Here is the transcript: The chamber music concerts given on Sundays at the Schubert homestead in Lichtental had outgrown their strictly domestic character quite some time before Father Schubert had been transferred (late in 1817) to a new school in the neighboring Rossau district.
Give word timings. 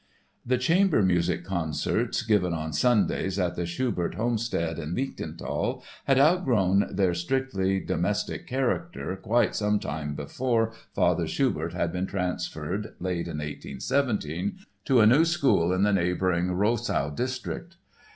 The 0.43 0.57
chamber 0.57 1.03
music 1.03 1.45
concerts 1.45 2.23
given 2.23 2.55
on 2.55 2.73
Sundays 2.73 3.37
at 3.37 3.55
the 3.55 3.67
Schubert 3.67 4.15
homestead 4.15 4.79
in 4.79 4.95
Lichtental 4.95 5.83
had 6.05 6.17
outgrown 6.17 6.87
their 6.95 7.13
strictly 7.13 7.79
domestic 7.79 8.47
character 8.47 9.15
quite 9.15 9.53
some 9.53 9.77
time 9.77 10.15
before 10.15 10.73
Father 10.95 11.27
Schubert 11.27 11.73
had 11.73 11.91
been 11.91 12.07
transferred 12.07 12.95
(late 12.99 13.27
in 13.27 13.37
1817) 13.37 14.57
to 14.85 15.01
a 15.01 15.05
new 15.05 15.23
school 15.23 15.71
in 15.71 15.83
the 15.83 15.93
neighboring 15.93 16.47
Rossau 16.49 17.11
district. 17.11 17.77